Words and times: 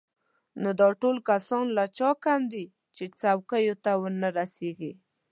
نو 0.61 0.69
دا 0.79 0.87
ټول 1.01 1.17
کسان 1.29 1.65
له 1.77 1.83
چا 1.97 2.09
کم 2.23 2.41
دي 2.53 2.65
چې 2.95 3.03
چوکیو 3.21 3.75
ته 3.83 3.91
ونه 4.01 4.29
رسېږي. 4.37 4.91